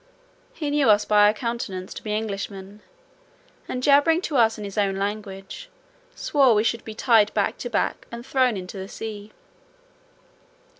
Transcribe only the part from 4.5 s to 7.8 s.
in his own language, swore we should be tied back to